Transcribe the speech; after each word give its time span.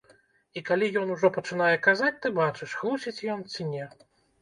І 0.59 0.63
калі 0.69 0.89
ён 1.01 1.11
ужо 1.17 1.31
пачынае 1.37 1.69
казаць, 1.89 2.11
ты 2.25 2.35
бачыш, 2.41 2.77
хлусіць 2.83 3.25
ён 3.39 3.49
ці 3.55 3.73
не. 3.73 3.85